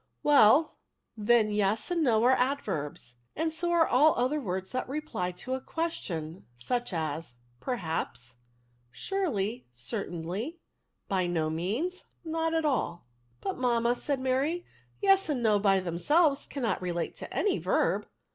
'"Well, 0.23 0.79
then, 1.15 1.51
yes 1.51 1.91
and 1.91 2.01
no 2.01 2.23
are 2.23 2.31
adverbs, 2.31 3.17
and 3.35 3.53
so 3.53 3.69
are 3.69 3.85
all 3.87 4.15
other 4.15 4.41
words 4.41 4.71
that 4.71 4.89
reply 4.89 5.31
to 5.33 5.53
a 5.53 5.61
ques 5.61 5.93
tion, 5.93 6.47
such 6.55 6.91
as, 6.91 7.35
perhaps^ 7.59 8.33
surely, 8.89 9.67
certainty, 9.71 10.57
by 11.07 11.27
no 11.27 11.51
means, 11.51 12.05
not 12.25 12.55
at 12.55 12.65
all.'*" 12.65 13.05
But, 13.41 13.59
mamma," 13.59 13.95
said 13.95 14.19
Mary," 14.19 14.65
yes 15.03 15.29
and 15.29 15.43
no, 15.43 15.59
by 15.59 15.79
themselves, 15.79 16.47
cannot 16.47 16.81
relate 16.81 17.15
to 17.17 17.31
any 17.31 17.59
verb 17.59 18.07